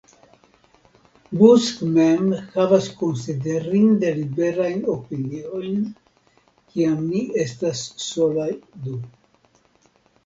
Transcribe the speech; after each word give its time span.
Busk 1.41 1.81
mem 1.97 2.31
havas 2.55 2.87
konsiderinde 3.01 4.13
liberajn 4.21 4.81
opiniojn, 4.95 5.79
kiam 6.73 7.07
ni 7.13 7.25
estas 7.47 7.85
solaj 8.09 8.49
du. 8.89 8.99